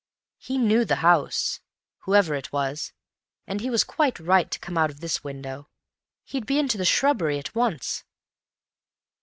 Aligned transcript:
he 0.39 0.57
knew 0.57 0.83
the 0.83 0.95
house, 1.05 1.59
whoever 2.05 2.33
it 2.33 2.51
was, 2.51 2.91
and 3.45 3.61
he 3.61 3.69
was 3.69 3.83
quite 3.83 4.19
right 4.19 4.49
to 4.49 4.57
come 4.57 4.75
out 4.75 4.89
of 4.89 4.99
this 4.99 5.23
window. 5.23 5.69
He'd 6.23 6.47
be 6.47 6.57
into 6.57 6.75
the 6.79 6.85
shrubbery 6.85 7.37
at 7.37 7.53
once." 7.53 8.03